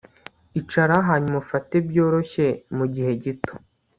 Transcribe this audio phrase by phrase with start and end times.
[0.59, 2.45] Icara hanyuma ufate byoroshye
[2.77, 3.53] mugihe gito